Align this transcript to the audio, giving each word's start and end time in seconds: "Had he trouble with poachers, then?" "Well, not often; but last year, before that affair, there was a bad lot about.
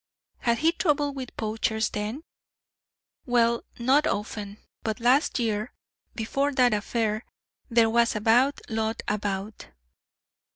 "Had 0.39 0.57
he 0.65 0.71
trouble 0.71 1.13
with 1.13 1.37
poachers, 1.37 1.89
then?" 1.91 2.23
"Well, 3.27 3.63
not 3.77 4.07
often; 4.07 4.57
but 4.81 4.99
last 4.99 5.37
year, 5.37 5.73
before 6.15 6.51
that 6.53 6.73
affair, 6.73 7.23
there 7.69 7.87
was 7.87 8.15
a 8.15 8.19
bad 8.21 8.61
lot 8.67 9.03
about. 9.07 9.67